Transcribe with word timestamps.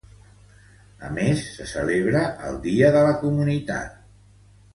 A 1.07 1.09
més, 1.17 1.43
se 1.57 1.67
celebra 1.73 2.23
el 2.49 2.57
Dia 2.65 2.91
de 2.97 3.05
la 3.11 3.13
Comunitat 3.27 3.95
de 3.95 3.97
Madrid. 4.01 4.67